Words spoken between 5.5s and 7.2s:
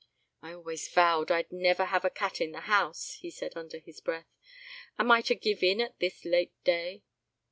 in at this late day?